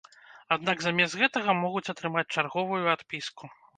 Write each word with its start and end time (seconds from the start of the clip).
Аднак 0.55 0.79
замест 0.85 1.19
гэтага 1.21 1.55
могуць 1.59 1.85
атрымаць 1.93 2.27
чарговую 2.39 2.83
адпіску. 2.95 3.53